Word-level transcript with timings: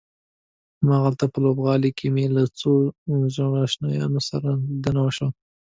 هماغلته 0.81 1.25
په 1.31 1.37
لوبغالي 1.45 1.91
کې 1.97 2.07
مې 2.13 2.25
له 2.35 2.43
څو 2.59 2.71
زړو 3.33 3.51
آشنایانو 3.65 4.19
سره 4.29 4.49
لیدنه 4.69 5.01
وشوه. 5.03 5.29